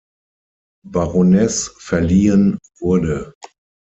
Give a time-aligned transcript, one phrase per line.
[0.83, 3.35] Baroness verliehen wurde.